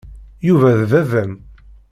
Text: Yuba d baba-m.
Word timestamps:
Yuba 0.47 0.71
d 0.79 0.81
baba-m. 0.91 1.33